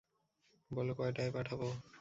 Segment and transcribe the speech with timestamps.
[0.71, 1.61] বলো কয়টায় পাঠাব?